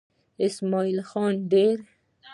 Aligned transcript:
اسمعيل 0.47 0.97
خان 1.09 1.33
ديره 1.51 1.85